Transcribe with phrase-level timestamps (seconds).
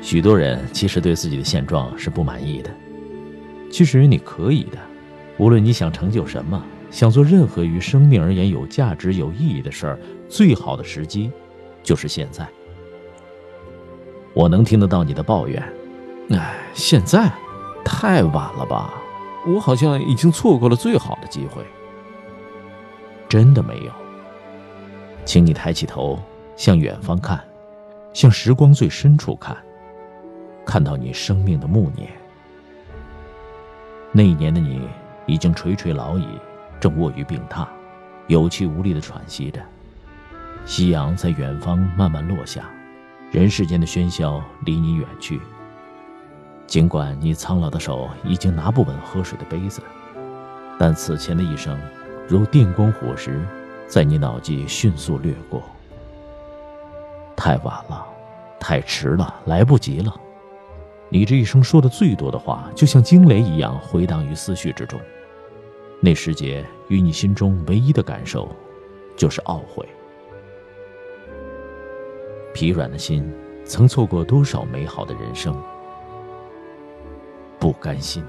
[0.00, 2.70] 许多人其实对自己的现状是不满意的。
[3.70, 4.78] 其实你可以的，
[5.38, 11.32] 无论你想成就什么，想做任何于生命而言有价值、有意义的事儿，最好的时机
[11.82, 12.46] 就是现在。
[14.34, 15.62] 我能听得到你的抱怨，
[16.30, 17.32] 哎，现在
[17.84, 18.94] 太晚了吧？
[19.46, 21.64] 我好像已经错过了最好的机会。
[23.28, 23.90] 真的没有，
[25.24, 26.18] 请你抬起头，
[26.56, 27.42] 向远方看，
[28.12, 29.56] 向时光最深处看。
[30.66, 32.10] 看到你生命的暮年，
[34.12, 34.88] 那一年的你
[35.26, 36.26] 已经垂垂老矣，
[36.80, 37.66] 正卧于病榻，
[38.28, 39.60] 有气无力地喘息着。
[40.64, 42.64] 夕阳在远方慢慢落下，
[43.30, 45.40] 人世间的喧嚣离你远去。
[46.66, 49.82] 尽管你苍老的手已经拿不稳喝水的杯子，
[50.78, 51.78] 但此前的一生，
[52.26, 53.38] 如电光火石，
[53.86, 55.62] 在你脑际迅速掠过。
[57.36, 58.06] 太晚了，
[58.60, 60.14] 太迟了，来不及了。
[61.08, 64.98] 你这一生说的最多的话，就像惊雷一样回荡于思绪之中。
[66.00, 68.48] 那时节，与你心中唯一的感受，
[69.16, 69.86] 就是懊悔。
[72.52, 73.32] 疲软的心，
[73.64, 75.60] 曾错过多少美好的人生？
[77.58, 78.24] 不甘心。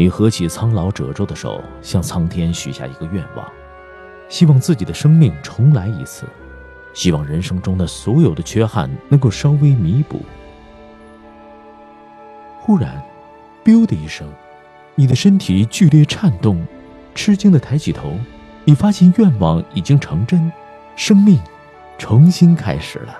[0.00, 3.46] 你合起苍老褶皱的手，向苍天许下一个愿望，
[4.30, 6.24] 希望自己的生命重来一次，
[6.94, 10.22] 希望人生中的所有的缺憾能够稍微弥补。
[12.60, 12.98] 忽然
[13.62, 14.26] ，“biu” 的一声，
[14.94, 16.66] 你的身体剧烈颤动，
[17.14, 18.18] 吃惊的抬起头，
[18.64, 20.50] 你发现愿望已经成真，
[20.96, 21.38] 生命
[21.98, 23.18] 重新开始了。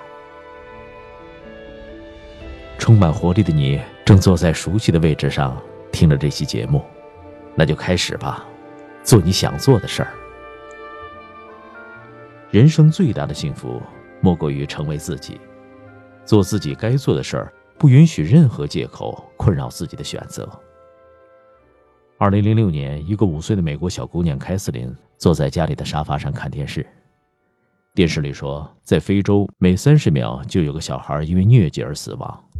[2.79, 5.55] 充满活力的你正坐在熟悉的位置上，
[5.91, 6.83] 听着这期节目，
[7.55, 8.45] 那就开始吧，
[9.03, 10.13] 做你想做的事儿。
[12.49, 13.81] 人生最大的幸福，
[14.21, 15.39] 莫过于成为自己，
[16.25, 17.53] 做自己该做的事儿。
[17.77, 20.47] 不允许任何借口困扰自己的选择。
[22.19, 26.85] 二零零六年，一个五岁的美国小姑娘凯瑟琳坐在家里的沙发上看电视。
[27.95, 32.50] 电视里说，在非洲每三十秒就有个小孩因为疟疾而死亡。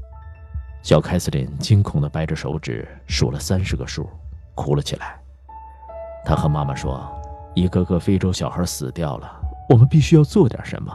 [0.84, 4.10] 小凯瑟琳惊恐地掰着手指数了三十个数，
[4.56, 5.20] 哭了起来。
[6.26, 7.08] 她和妈妈说
[7.54, 9.32] ：“一个个非洲小孩死掉了，
[9.70, 10.92] 我们必须要做点什么。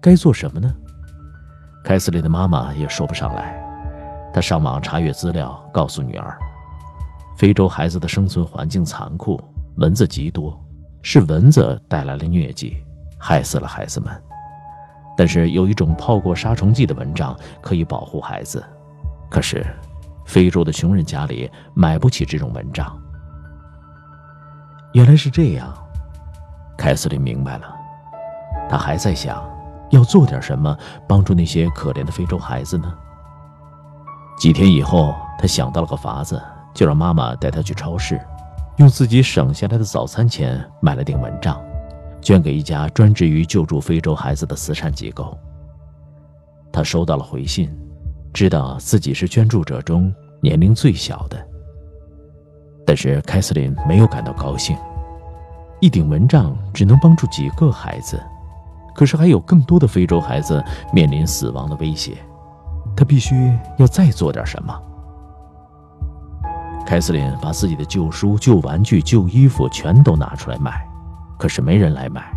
[0.00, 0.74] 该做什么呢？”
[1.84, 3.54] 凯瑟琳的妈妈也说不上来，
[4.32, 6.38] 她上网查阅资料，告诉女儿：
[7.36, 9.38] 非洲孩子的生存环境残酷，
[9.76, 10.58] 蚊子极多，
[11.02, 12.82] 是蚊子带来了疟疾，
[13.18, 14.10] 害死了孩子们。
[15.16, 18.64] 但是有一种泡过杀虫剂的蚊帐可以保护孩子，
[19.30, 19.64] 可是
[20.24, 22.96] 非洲的穷人家里买不起这种蚊帐。
[24.92, 25.72] 原来是这样，
[26.76, 27.74] 凯瑟琳明白了，
[28.68, 29.42] 她还在想。
[29.90, 30.74] 要做点什么
[31.06, 32.90] 帮助那些可怜的非洲孩子呢？
[34.38, 36.42] 几天以后，他想到了个法子，
[36.72, 38.18] 就让妈妈带他去超市，
[38.78, 41.62] 用自己省下来的早餐钱买了顶蚊帐，
[42.22, 45.36] 捐给一家专职于救助非洲孩子的慈善机构。
[46.72, 47.70] 他收到了回信，
[48.32, 51.46] 知道自己是捐助者中年龄最小的。
[52.86, 54.76] 但是凯瑟琳没有感到高兴，
[55.80, 58.18] 一顶蚊帐只能帮助几个孩子。
[58.94, 60.62] 可是还有更多的非洲孩子
[60.92, 62.16] 面临死亡的威胁，
[62.96, 64.82] 他必须要再做点什么。
[66.86, 70.86] 凯瑟琳把自己的旧书、旧玩具、旧衣服全都拿出来卖，
[71.42, 72.32] 可是没人来买。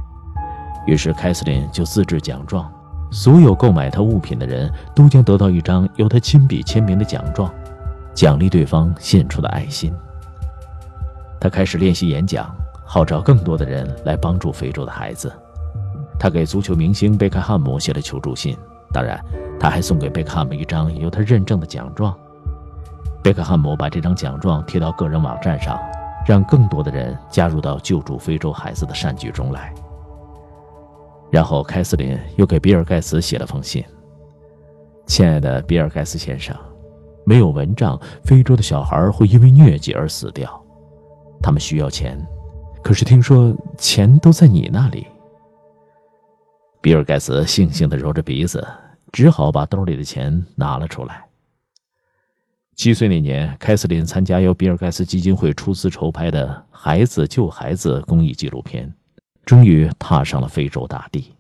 [0.88, 2.68] 于是凯瑟琳就自制奖状，
[3.12, 7.54] 所有购买她物品的人都将得到一张由她亲笔签名的奖状，
[8.16, 9.94] 奖励对方献出的爱心。
[11.40, 12.52] 他开始练习演讲，
[12.84, 15.32] 号召更多的人来帮助非洲的孩子。
[16.18, 18.58] 他给足球明星贝克汉姆写了求助信，
[18.92, 19.24] 当然，
[19.60, 22.12] 他还送给贝克汉姆一张由他认证的奖状。
[23.22, 25.80] 贝克汉姆把这张奖状贴到个人网站上，
[26.26, 29.74] 让更多的人加入到救助非洲孩子的善举中来。
[31.32, 33.84] 然后，凯瑟琳又给比尔盖茨写了封信
[35.06, 36.56] ：“亲爱的比尔盖茨先生，
[37.26, 40.50] 没有蚊帐，非洲的小孩会因为疟疾而死掉。
[41.42, 42.18] 他们需要钱，
[42.84, 45.06] 可是听说钱都在你那里。”
[46.80, 48.66] 比尔盖茨悻悻地揉着鼻子，
[49.12, 51.25] 只好把兜里的钱拿了出来。
[52.76, 58.94] 七岁那年，凯瑟琳参加由比尔盖茨基金会出资筹拍的《孩子救孩子》公益纪录片，
[59.46, 61.34] 终于踏上了非洲大地。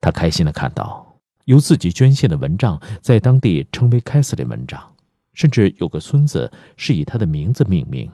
[0.00, 4.94] 他开心地看到，由自己捐献的蚊帐在当地称为凯瑟琳蚊帐，
[5.34, 8.10] 甚至有个孙子是以他的名字命名。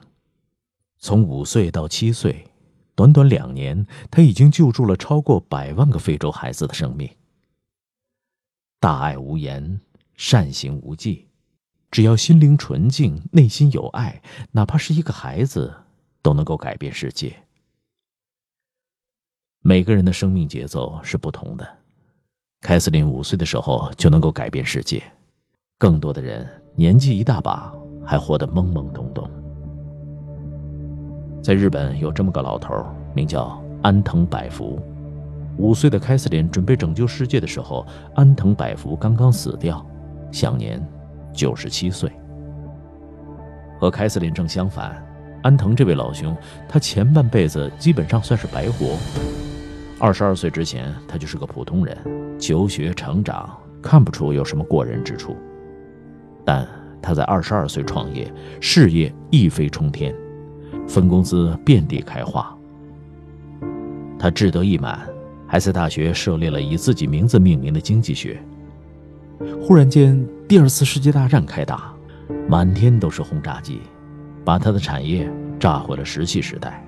[0.99, 2.45] 从五岁到七岁。
[2.93, 7.09] 短短两年，他已经救助了超过百万个非洲孩子的生命。
[8.79, 9.79] 大爱无言，
[10.15, 11.25] 善行无忌，
[11.91, 14.21] 只要心灵纯净，内心有爱，
[14.51, 15.73] 哪怕是一个孩子，
[16.21, 17.35] 都能够改变世界。
[19.61, 21.67] 每个人的生命节奏是不同的。
[22.61, 25.03] 凯瑟琳五岁的时候就能够改变世界，
[25.77, 27.73] 更多的人年纪一大把
[28.05, 29.29] 还活得懵懵懂懂。
[31.43, 34.81] 在日本有这么个老头，名叫安藤百福。
[35.57, 37.85] 五岁的凯瑟琳准备拯救世界的时候，
[38.15, 39.85] 安藤百福刚刚死掉，
[40.31, 40.81] 享年
[41.33, 42.11] 九十七岁。
[43.79, 45.03] 和凯瑟琳正相反，
[45.43, 46.35] 安藤这位老兄，
[46.69, 48.95] 他前半辈子基本上算是白活。
[49.99, 51.97] 二十二岁之前，他就是个普通人，
[52.39, 53.49] 求学成长
[53.81, 55.35] 看不出有什么过人之处。
[56.45, 56.67] 但
[57.01, 60.13] 他在二十二岁创业，事业一飞冲天。
[60.87, 62.53] 分公司遍地开花，
[64.19, 65.07] 他志得意满，
[65.47, 68.41] 还在大学设立了以自己名字命名的经济学。
[69.61, 71.93] 忽然间，第二次世界大战开打，
[72.47, 73.81] 满天都是轰炸机，
[74.43, 76.83] 把他的产业炸毁了石器时代，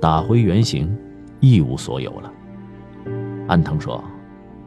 [0.00, 0.94] 打回原形，
[1.40, 2.32] 一无所有了。
[3.48, 4.02] 安藤说：“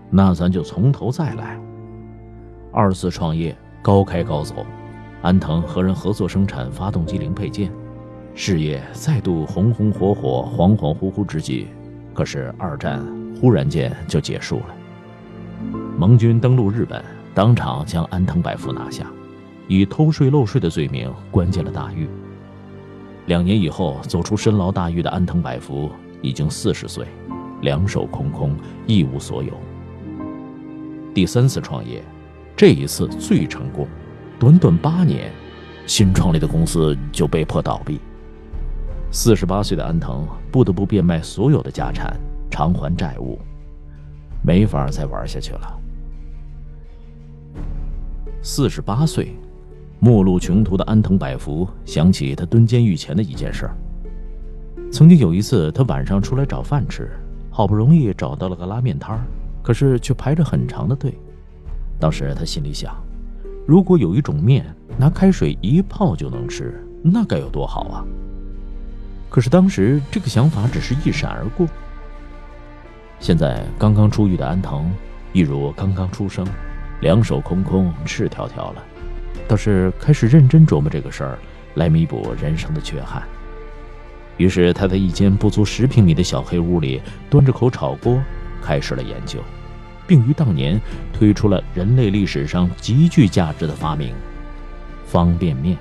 [0.09, 1.59] 那咱就从头再来。”
[2.71, 4.65] 二次创业高开高走，
[5.21, 7.71] 安藤和人合作生产发动机零配件。
[8.35, 11.67] 事业再度红红火火、恍恍惚惚之际，
[12.13, 13.05] 可是二战
[13.39, 14.65] 忽然间就结束了。
[16.03, 17.01] 盟军登陆日本，
[17.33, 19.09] 当场将安藤百福拿下，
[19.69, 22.09] 以偷税漏税的罪名关进了大狱。
[23.27, 25.89] 两年以后，走出深牢大狱的安藤百福
[26.21, 27.07] 已经四十岁，
[27.61, 28.53] 两手空空，
[28.85, 29.53] 一无所有。
[31.13, 32.03] 第三次创业，
[32.53, 33.87] 这一次最成功，
[34.37, 35.31] 短短八年，
[35.87, 38.01] 新创立的公司就被迫倒闭。
[39.09, 42.19] 四十八岁的安藤不得不变卖所有的家产
[42.51, 43.39] 偿还债务，
[44.41, 45.79] 没法再玩下去了。
[48.45, 49.33] 四十八岁，
[50.01, 53.77] 末路穷途的安藤百福想起他蹲监狱前的一件事儿。
[54.91, 57.09] 曾经有一次，他晚上出来找饭吃，
[57.49, 59.23] 好不容易找到了个拉面摊儿，
[59.63, 61.17] 可是却排着很长的队。
[61.97, 62.93] 当时他心里想，
[63.65, 64.65] 如果有一种面
[64.97, 68.03] 拿开水一泡就能吃，那该有多好啊！
[69.29, 71.65] 可是当时这个想法只是一闪而过。
[73.21, 74.91] 现在刚刚出狱的安藤，
[75.31, 76.45] 一如刚刚出生，
[77.03, 78.83] 两手空空、赤条条了，
[79.45, 81.37] 倒是开始认真琢磨这个事儿，
[81.75, 83.21] 来弥补人生的缺憾。
[84.37, 88.23] 于是他在一间不足十平米的小黑屋里，端着口炒锅，
[88.61, 89.41] 开始了研究，
[90.07, 90.79] 并于当年
[91.11, 94.15] 推出了人类历史上极具价值的发明——
[95.05, 95.77] 方便面。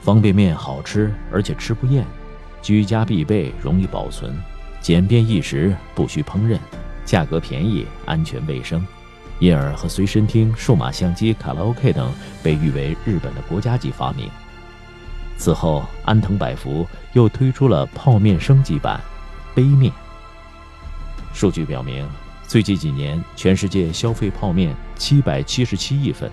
[0.00, 2.04] 方便面好吃，而且吃不厌，
[2.62, 4.32] 居家必备，容易保存，
[4.80, 6.56] 简便易食，不需烹饪，
[7.08, 8.86] 价格便宜，安全卫生，
[9.38, 12.12] 因而和随身听、数码相机、卡拉 OK 等
[12.42, 14.28] 被誉为日本的国家级发明。
[15.38, 19.00] 此后，安藤百福又推出了泡面升级版——
[19.56, 19.90] 杯面。
[21.32, 22.06] 数据表明，
[22.46, 26.30] 最近几年全世界消费泡面七百七十七亿份。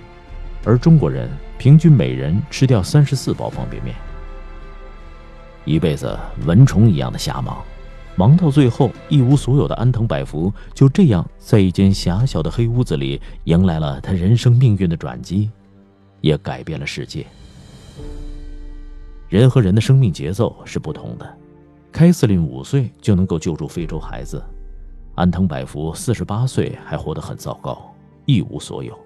[0.66, 3.95] 而中国人平均每人吃掉三十四包方便面，
[5.63, 7.63] 一辈子蚊虫一样的瞎忙，
[8.17, 15.51] 忙到最后一无所有的安藤百福就这样在一间狭小的黑屋子里迎来了他人生命运的转机，
[16.22, 17.25] 也改变了世界。
[19.27, 21.38] 人和人的生命节奏是不同的，
[21.91, 24.41] 凯瑟琳五岁就能够救助非洲孩子，
[25.15, 27.93] 安藤百福四十八岁还活得很糟糕，
[28.25, 28.98] 一无所有。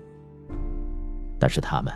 [1.39, 1.91] 但是他们，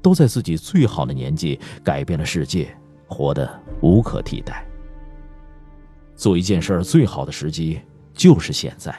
[0.00, 2.74] 都在自己最好的年纪改变了世界，
[3.06, 3.50] 活得
[3.82, 4.64] 无可替代。
[6.18, 7.80] 做一件事最好的时机
[8.12, 8.90] 就是现在。《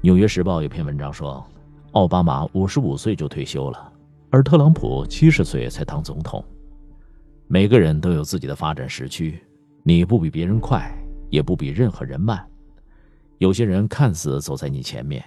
[0.00, 1.46] 纽约时报》有篇文章说，
[1.92, 3.92] 奥巴马五十五岁就退休了，
[4.30, 6.42] 而特朗普七十岁才当总统。
[7.48, 9.38] 每个人都有自己的发展时区，
[9.82, 10.90] 你不比别人快，
[11.28, 12.42] 也不比任何人慢。
[13.36, 15.22] 有些人看似走在你前面，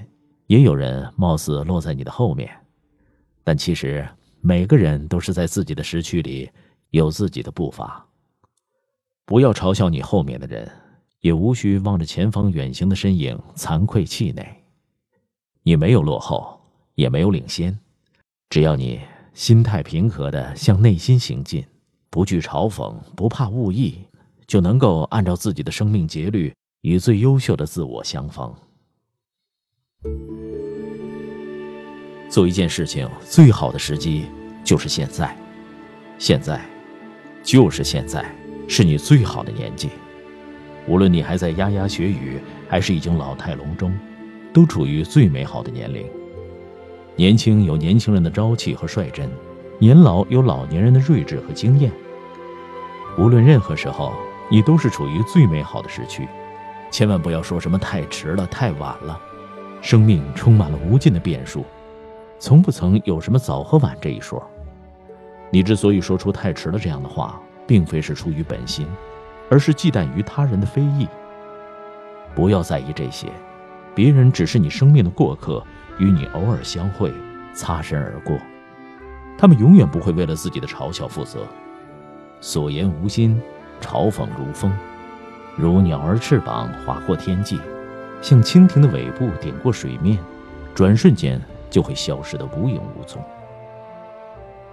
[0.47, 2.49] 也有人貌似落在你的后面。
[3.43, 4.07] 但其实，
[4.39, 6.49] 每个人都是在自己的时区里
[6.89, 8.03] 有自己的步伐。
[9.31, 10.69] 不要嘲笑你后面的人，
[11.21, 14.45] 也无需望着前方远行的身影惭愧气馁。
[15.63, 16.59] 你没有落后，
[16.95, 17.79] 也没有领先，
[18.49, 18.99] 只要你
[19.33, 21.65] 心态平和的向内心行进，
[22.09, 23.99] 不惧嘲讽，不怕误意，
[24.47, 28.53] 就能够按照自己的生命节律，与最优秀的自我相逢。
[32.29, 34.25] 做一件事情最好的时机
[34.61, 35.33] 就是现在，
[36.19, 36.59] 现在，
[37.41, 38.29] 就是现在，
[38.73, 39.89] 是你最好的年纪。
[40.87, 43.93] 无论你还在牙牙学语，还是已经老态龙钟，
[44.53, 46.05] 都处于最美好的年龄。
[47.17, 49.29] 年轻有年轻人的朝气和率真，
[49.77, 51.91] 年老有老年人的睿智和经验。
[53.17, 54.13] 无论任何时候，
[54.49, 56.25] 你都是处于最美好的时区。
[56.89, 59.19] 千万不要说什么太迟了、太晚了。
[59.81, 61.65] 生命充满了无尽的变数，
[62.39, 64.41] 从不曾有什么早和晚这一说。
[65.51, 67.37] 你之所以说出太迟了这样的话，
[67.71, 68.85] 并非是出于本心，
[69.49, 71.07] 而是忌惮于他人的非议。
[72.35, 73.29] 不要在意这些，
[73.95, 75.63] 别人只是你生命的过客，
[75.97, 77.13] 与你偶尔相会，
[77.53, 78.37] 擦身而过。
[79.37, 81.47] 他们永远不会为了自己的嘲笑负责。
[82.41, 83.41] 所言无心，
[83.79, 84.69] 嘲讽如风，
[85.55, 87.57] 如鸟儿翅膀划过天际。
[88.21, 90.19] 像蜻蜓的尾部点过水面，
[90.75, 93.23] 转瞬间就会消失得无影无踪。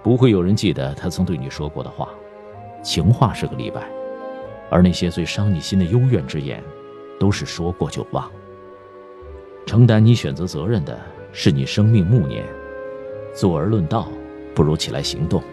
[0.03, 2.09] 不会有人记得他曾对你说过的话，
[2.81, 3.81] 情话是个例外，
[4.69, 6.63] 而那些最伤你心的幽怨之言，
[7.19, 8.29] 都是说过就忘。
[9.65, 10.99] 承担你选择责任的
[11.31, 12.43] 是你生命暮年，
[13.35, 14.07] 坐而论道，
[14.55, 15.43] 不如起来行动。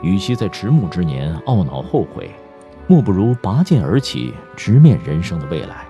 [0.00, 2.30] 与其在迟暮之年懊恼后悔，
[2.86, 5.84] 莫不如拔剑而起，直面人生的未来。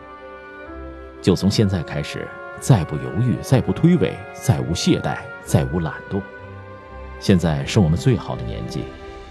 [1.20, 2.26] 就从现在开始，
[2.58, 6.22] 再不犹豫，再不推诿，再无懈怠，再无懒惰。
[7.20, 8.84] 现在是我们最好的年纪，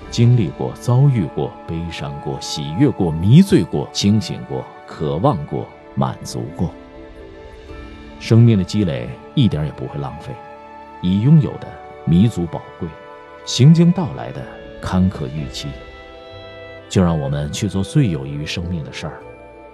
[0.10, 6.72] 经历过、遭遇过、悲伤过、喜悦过、迷醉过、清醒过、渴望过、满足过。
[8.20, 10.34] 生命的积累一点也不会浪费，
[11.02, 11.68] 已拥有的
[12.06, 12.88] 弥足宝贵，
[13.46, 14.42] 行经到来的
[14.82, 15.68] 坎坷预期。
[16.90, 19.22] 就让我们去做最有益于生命的事儿，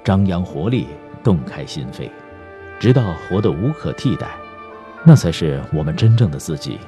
[0.04, 0.88] 张扬活力。
[1.24, 2.10] 动开心扉，
[2.82, 4.28] 直到活得无可替代，
[5.06, 6.80] 那才是我们真正的自己，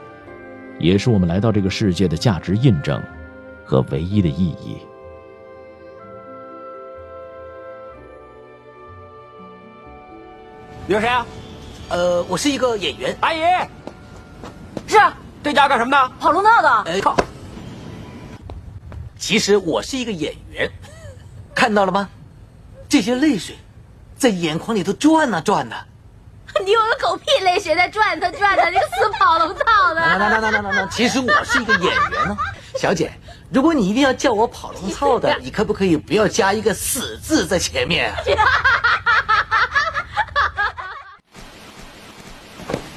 [0.78, 3.02] 也是我们来到这个世界的价值印证
[3.66, 4.78] 和唯一的意义。
[10.88, 11.26] 你是谁啊？
[11.90, 13.16] 呃，我是一个演员。
[13.22, 13.42] 阿姨，
[14.88, 14.98] 是
[15.44, 16.14] 这家干什么的？
[16.20, 16.70] 跑龙套的。
[16.92, 17.16] 哎靠！
[19.18, 20.70] 其实我是一个演员，
[21.56, 22.08] 看到了吗？
[22.88, 23.56] 这些泪水。
[24.18, 25.76] 在眼眶里头转呐转呐，
[26.64, 30.02] 你有个狗屁泪水在转它转它，你个死跑龙套的！
[30.02, 32.38] 那那那那那那那，其实我是一个演员呢，
[32.78, 33.12] 小姐，
[33.52, 38.14] 如果你一定要叫我跑龙套的， 你可不可以不要加一个死字在前面？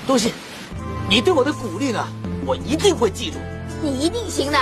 [0.07, 0.33] 多谢，
[1.09, 2.03] 你对我的鼓励呢，
[2.47, 3.37] 我一定会记住。
[3.83, 4.59] 你一定行的。